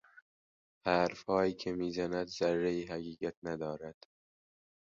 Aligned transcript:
حرفهایی 0.85 1.53
که 1.53 1.71
میزند 1.71 2.27
ذرهای 2.27 2.83
حقیقت 2.85 3.35
ندارد. 3.43 3.95